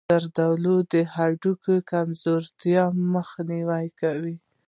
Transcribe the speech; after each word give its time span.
زردآلو 0.21 0.75
د 0.93 0.95
هډوکو 1.13 1.73
د 1.81 1.85
کمزورۍ 1.91 2.71
مخنیوی 3.13 3.87
کوي. 4.01 4.35